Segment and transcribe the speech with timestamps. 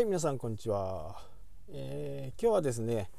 [0.00, 1.14] はい皆さんこんにちは、
[1.68, 3.10] えー、今日はですね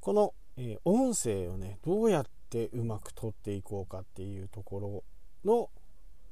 [0.00, 5.04] この、えー、音声をねどうやってうまく取っていこうかっていうとこ
[5.44, 5.68] ろの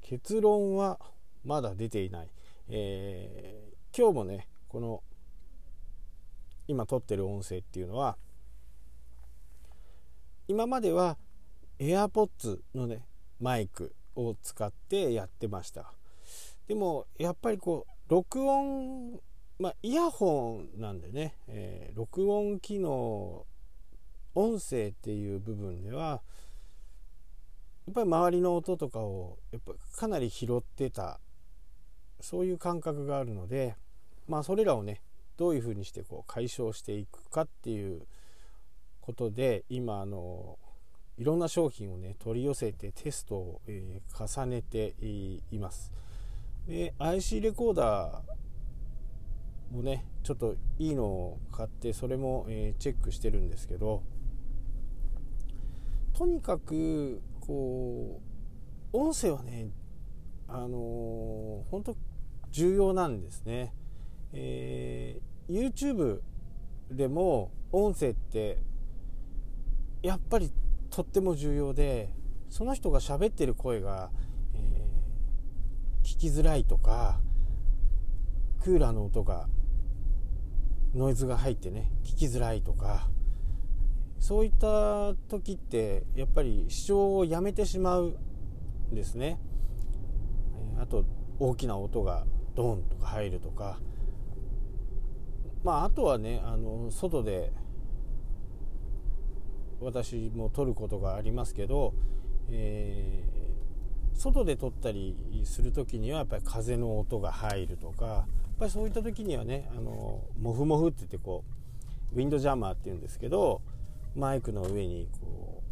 [0.01, 0.99] 結論は
[1.45, 2.29] まだ出ていない、
[2.71, 5.03] えー、今日もねこの
[6.67, 8.17] 今撮ってる音声っていうのは
[10.49, 11.19] 今までは
[11.79, 13.05] AirPods のね
[13.39, 15.93] マイクを使ってやってました。
[16.67, 19.21] でもやっぱりこう録音
[19.61, 23.45] まあ、イヤホンなんでね、えー、録音機能
[24.35, 26.23] 音声っていう部分では
[27.87, 31.21] やっぱり周りの音とかをやっぱかなり拾ってた
[32.21, 33.77] そういう感覚があるので
[34.27, 35.03] まあそれらをね
[35.37, 38.07] どういうふうにしてこう解消していくかっていう
[39.03, 40.59] ことで今あの
[41.19, 45.93] いろんな商品をね取り寄せてテストを、えー、重ねています。
[46.67, 48.41] で IC レコーダー
[49.71, 54.03] もねちょっといいのを買ってそれも、え、チェックしてるんですけど
[56.13, 58.21] とにかくこ
[58.93, 59.69] う音声はね
[60.49, 61.97] あのー、本当
[62.51, 63.73] 重要なんですね、
[64.33, 66.21] えー、YouTube
[66.91, 68.59] でも音声って
[70.03, 70.53] やっぱり
[70.91, 72.11] とっても重要で
[72.49, 74.11] その人が喋ってる声が、
[74.55, 77.21] えー、聞きづらいとか
[78.61, 79.49] クーラーの音が
[80.95, 83.09] ノイズが入ってね聞きづらいとか
[84.19, 88.17] そういった時ってやっぱり視聴をやめてしまう
[88.93, 89.41] んですね。
[90.79, 91.05] あと
[91.39, 93.79] 大きな音がドンとか入るとか。
[95.65, 97.53] まああとはねあの外で
[99.81, 101.95] 私も撮ることがありますけど、
[102.51, 108.27] えー、外で撮ったりする時にはやっぱり風の音が入るとか
[108.61, 111.45] ぱりそういった時にはねあのモフモフって言ってこ
[112.13, 113.63] うウィンドジャマーっていうんですけど
[114.15, 115.63] マイクの上にこ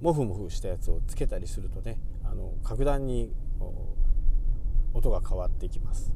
[0.00, 3.32] うモフモフしたやつをつけたりするとねあの格段に
[4.94, 6.12] 音が変わってきます。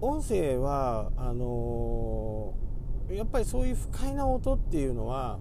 [0.00, 5.38] 音声はあのー、やっぱりそういう不快な音っていうのは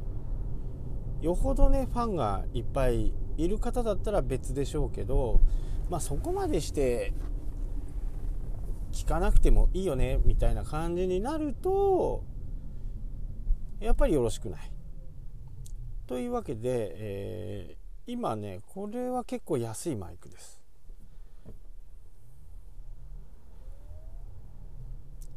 [1.21, 5.39] よほどねファンがいっぱいいる方だったら別でしょうけど
[5.89, 7.13] まあそこまでして
[8.91, 12.23] 聞かなくてもいいよねみたいな感じになると
[13.79, 14.71] やっぱりよろしくない。
[16.07, 20.61] というわけで、えー、今ねこれは結構安いマイクです。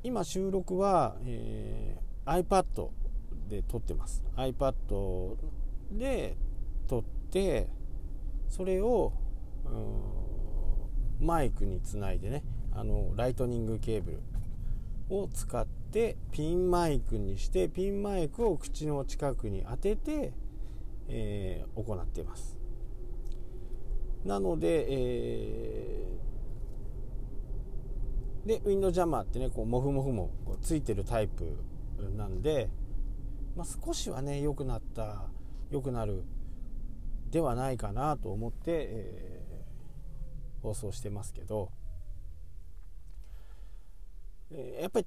[0.05, 2.89] 今収録は、えー、iPad
[3.49, 5.37] で撮ってます iPad
[5.93, 6.37] で
[6.87, 7.69] 撮って
[8.49, 9.13] それを
[9.65, 10.18] うん
[11.21, 12.43] マイクにつないでね
[12.75, 14.21] あのライトニングケーブル
[15.11, 20.33] を使ってピンマイクにしてピンマイクを口の近くに当てて、
[21.09, 22.57] えー、行っています。
[24.25, 30.31] なので、えー、でウィンドジャマーってねこうモフモフも
[30.61, 31.57] ついてるタイプ
[32.17, 32.69] なんで、
[33.57, 35.25] まあ、少しはね良くなった
[35.71, 36.25] 良くなる
[37.31, 39.38] ではないかなと思って、えー
[40.63, 41.71] 放送してますけど、
[44.51, 45.07] えやっぱり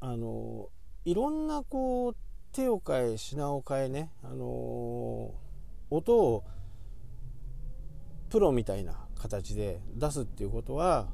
[0.00, 0.68] あの
[1.04, 2.16] いろんなこう
[2.52, 5.34] 手を変え品を変えね、あの
[5.90, 6.44] 音を
[8.28, 11.08] プロみたいな形で出すっていうことは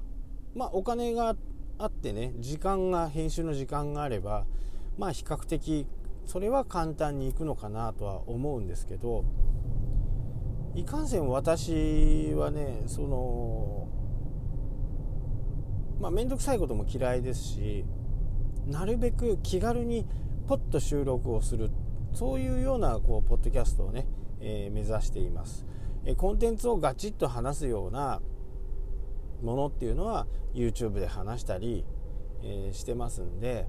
[0.54, 1.36] まあお金が
[1.78, 4.46] あってね時間が編集の時間があれば
[4.98, 5.86] まあ比較的
[6.26, 9.24] それは簡単にいくのかなとは思うんですけど
[10.74, 13.88] いかんせん私はねその
[16.00, 17.84] まあ面倒くさいことも嫌いですし
[18.66, 20.06] なるべく気軽に
[20.46, 21.70] ポッと収録をする
[22.14, 24.06] そういうようなこうポッドキャストをね、
[24.40, 25.66] えー、目指しています、
[26.04, 28.20] えー、コンテンツをガチッと話すような
[29.42, 31.84] ものっていうのは YouTube で話したり、
[32.42, 33.68] えー、してますんで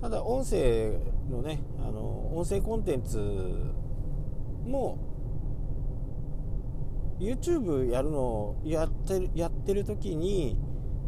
[0.00, 0.98] ただ音声
[1.30, 3.18] のねあの音声コンテンツ
[4.66, 4.98] も
[7.20, 10.58] う YouTube やるのをやってるやってる時に、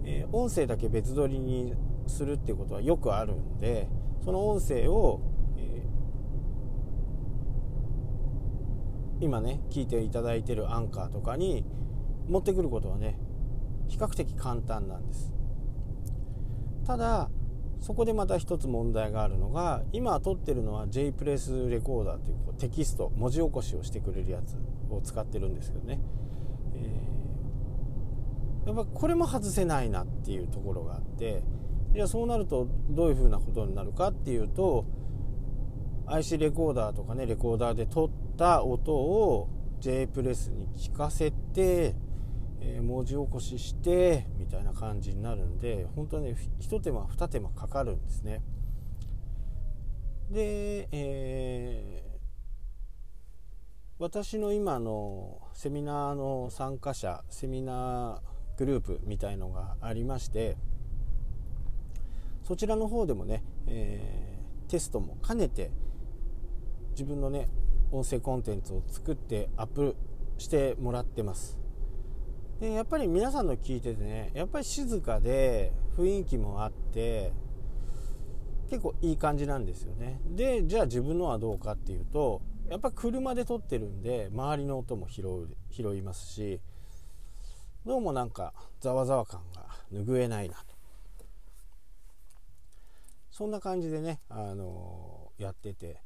[0.04, 1.74] えー、音声だけ別撮りに
[2.06, 3.88] するってことはよくあるんで
[4.24, 5.20] その音声を、
[5.58, 11.64] えー、今ね聞いていただいてるアンカーとかに
[12.28, 13.18] 持ってくることはね
[13.88, 15.32] 比較的簡単なんです。
[16.86, 17.30] ただ
[17.80, 24.56] そこでまた一つ問題があるのが今撮ってるのは J プレスレコーダーというテキスト文字起こしをしてくれるやつ
[24.92, 26.00] を使ってるんですけどね、
[26.74, 27.08] え
[28.66, 31.42] やっぱこれも外せないなっていうところがあって
[31.94, 34.84] じゃあそうなるとどういうふうなことになるかっていうと
[36.06, 39.48] IC レコーダーとかねレコーダーで撮った音を
[39.80, 41.94] J プレスに聞かせて、
[42.60, 48.42] えー、文字起こししてたいな感じになるんで本当に一手間二手間かかるんですね。
[50.30, 52.18] で、えー、
[53.98, 60.56] 私の今のセミナーの参加者セミナーグループみたいのがありまして
[62.44, 65.70] そちらの方でもね、えー、テストも兼ねて
[66.90, 67.48] 自分のね
[67.90, 69.96] 音声コンテンツを作ってアップ
[70.36, 71.58] してもらってます
[72.60, 77.32] でやっぱり皆さんの聞いててねやっぱり静かで雰囲気もあって
[78.68, 80.20] 結構いい感じなんですよね。
[80.26, 86.60] でじゃあ自分のはどうかっていうとやっぱ車で撮ってるんで周りの音も拾う拾いますし
[87.86, 90.78] どうもなんかざわざわ感が拭えないなと。
[93.30, 96.02] そんな感じでね、あのやってて。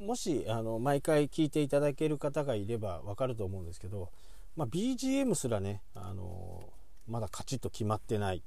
[0.00, 4.10] もしあの毎回聞いていただける方がいれば分かると思うんですけど、
[4.56, 6.62] まあ、BGM すらね、あの
[7.08, 8.42] まだカチッと決まってない。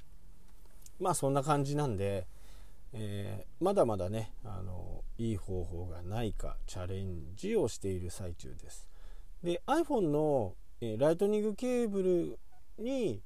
[0.99, 2.27] まあそんな感じなんで、
[2.93, 8.87] えー、まだまだね、あのいい方法がないかチャレンジをしている最中です。
[9.43, 12.39] で iPhone の、えー、ライトニングケーブル
[12.83, 13.21] に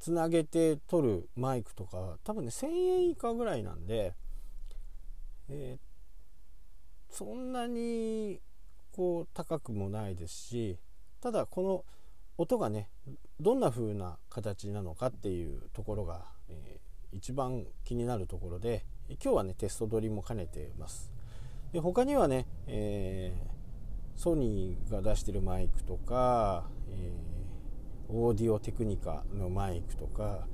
[0.00, 4.14] つなげて撮るマイクとか多分ね1000円以下ぐらいなんで、
[5.48, 8.40] えー、そんなに
[8.92, 10.78] こう高くもないですし
[11.26, 11.84] ただこの
[12.38, 12.88] 音がね
[13.40, 21.10] どんな風な形なのかっていうところが、えー、一番気になるところで今日はねテスト撮りも兼ねてます。
[21.72, 27.36] で他にはね、えー、ソニーが出してるマイクとか、えー
[28.08, 30.46] オーディオテクニカのマイクとか、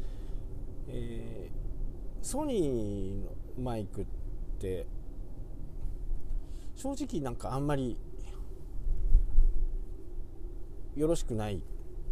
[0.89, 4.05] えー、ソニーのマイクっ
[4.59, 4.87] て
[6.77, 7.99] 正直なんかあんまり
[10.97, 11.63] よろしくない。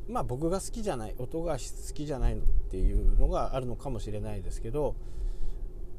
[0.08, 4.96] まあ僕が好きじゃない音が好きじゃないのっていうのがあるのかもしれないですけど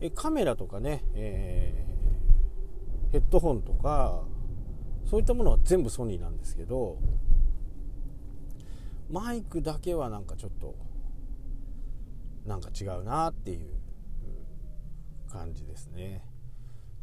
[0.02, 4.24] えカメラとかね、えー、ヘッドホンとか
[5.06, 6.98] そういったものは全部ソニーなんですけど
[9.10, 10.76] マイクだけはなんかちょっと
[12.46, 13.70] なんか違うなっていう
[15.32, 16.24] 感じですね。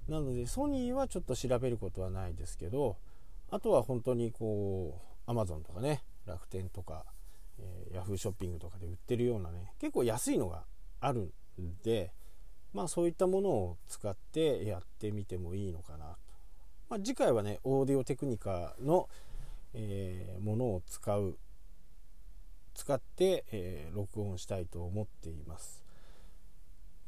[0.09, 2.97] なのでソニーはちょっと調べることはないですけど
[3.51, 7.05] あとは本当にこうアマゾンとかね楽天とか、
[7.59, 10.65] えー、ヤフーショッピングとかで売ってるようなね結構安いのが
[11.01, 12.13] あるんで
[12.73, 16.07] まあそういったものを使ってやってみてもいいのかな。
[16.07, 16.17] と、
[16.89, 19.09] まあ、次回はねオーディオテクニカの、
[19.75, 21.39] えー、ものを使う
[22.75, 25.85] 使って、えー、録音したいと思っています、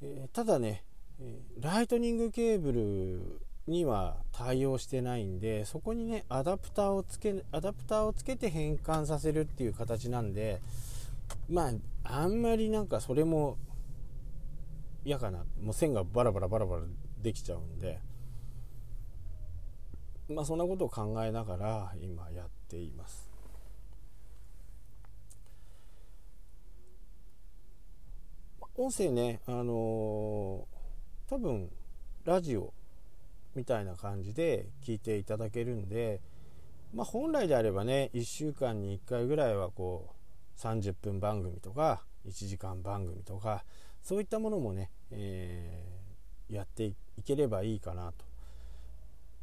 [0.03, 0.83] え、ただね、
[1.21, 10.61] えライトニングケーブルには対応してないんでそこにねアダプターをつけアダプターをつけて変換させるっていう形なんで
[11.49, 11.73] まあ
[12.23, 13.59] あんまりなんかそれも
[15.05, 15.45] 嫌かな。
[15.62, 16.83] もう線がバラバラバラバラ
[17.23, 18.01] できちゃうんで。
[20.29, 23.29] まあそんなことを考えながら今やっています。
[28.76, 31.71] 音声ね、あのー、多分
[32.25, 32.73] ラジオ
[33.54, 36.21] みたいな感じで聞いていただけるんで、
[36.95, 43.64] まあ、本来であればね1週間に1回ぐらいはこう30分番組とか1時間番組とか
[44.02, 48.25] そういったものもね、えー、やっていければいいかなと。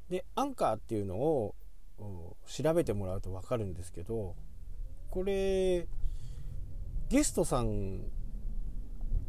[0.10, 1.56] でアンカーっていうのを
[2.46, 4.36] 調べてもらうと分かるんですけど
[5.10, 5.86] これ
[7.10, 8.04] ゲストさん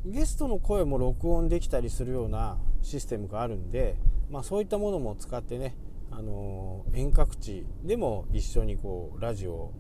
[0.05, 3.97] ゲストの声も録音できたりするようなシステムがあるんで、
[4.31, 5.75] まあ、そういったものも使ってね、
[6.11, 9.73] あの遠隔地でも一緒にこうラジオ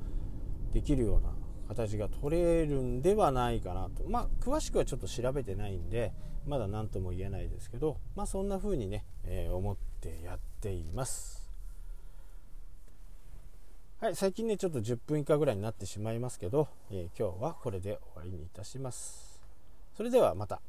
[0.73, 1.31] できるような
[1.69, 4.05] 形が取れるんではないかなと。
[4.09, 6.12] まあ詳しくはちょっと調べてないんで
[6.47, 11.49] まだ何とも言えないですけどまあそんな風にね、えー、思ってやっています。
[14.00, 19.40] はい最近ねちょっと10分以下ぐらいになってしまいますけど、えー、今日はこれで終わりにいたします。
[19.97, 20.61] それではまた。